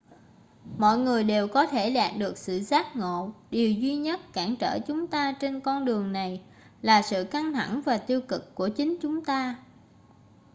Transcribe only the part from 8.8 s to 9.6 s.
chúng ta